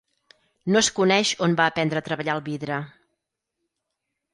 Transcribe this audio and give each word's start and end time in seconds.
No 0.75 0.81
es 0.85 0.89
coneix 1.01 1.35
on 1.49 1.55
va 1.61 1.69
aprendre 1.75 2.03
a 2.03 2.07
treballar 2.11 2.37
el 2.41 2.45
vidre. 2.51 2.85